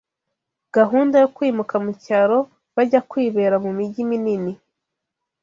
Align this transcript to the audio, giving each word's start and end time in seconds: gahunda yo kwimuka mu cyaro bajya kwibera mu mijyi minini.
gahunda 0.75 1.15
yo 1.23 1.27
kwimuka 1.35 1.75
mu 1.83 1.91
cyaro 2.03 2.39
bajya 2.75 2.99
kwibera 3.09 3.55
mu 3.63 3.71
mijyi 3.77 4.01
minini. 4.09 4.53